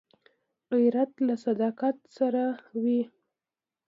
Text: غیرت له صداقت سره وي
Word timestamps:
غیرت 0.75 1.11
له 1.27 1.33
صداقت 1.45 1.97
سره 2.17 2.43
وي 2.83 3.01